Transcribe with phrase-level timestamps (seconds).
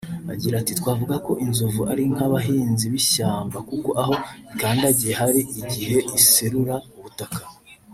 [0.33, 4.15] Agira ati “Twavuga ko inzovu ari nk’abahinzi b’ishyamba kuko aho
[4.53, 7.41] ikandagiye hari igihe iserura ubutaka